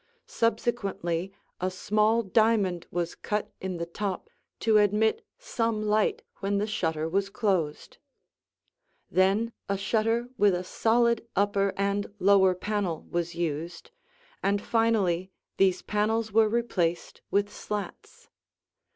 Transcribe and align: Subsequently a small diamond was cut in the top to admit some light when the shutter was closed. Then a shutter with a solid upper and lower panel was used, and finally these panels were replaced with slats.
Subsequently 0.25 1.31
a 1.59 1.69
small 1.69 2.23
diamond 2.23 2.87
was 2.89 3.13
cut 3.13 3.51
in 3.61 3.77
the 3.77 3.85
top 3.85 4.31
to 4.59 4.79
admit 4.79 5.23
some 5.37 5.79
light 5.83 6.23
when 6.37 6.57
the 6.57 6.65
shutter 6.65 7.07
was 7.07 7.29
closed. 7.29 7.99
Then 9.11 9.53
a 9.69 9.77
shutter 9.77 10.27
with 10.39 10.55
a 10.55 10.63
solid 10.63 11.27
upper 11.35 11.71
and 11.77 12.11
lower 12.17 12.55
panel 12.55 13.03
was 13.11 13.35
used, 13.35 13.91
and 14.41 14.59
finally 14.59 15.29
these 15.57 15.83
panels 15.83 16.31
were 16.31 16.49
replaced 16.49 17.21
with 17.29 17.53
slats. 17.53 18.27